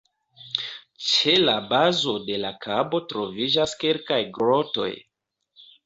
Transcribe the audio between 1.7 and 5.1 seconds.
bazo de la kabo troviĝas kelkaj grotoj.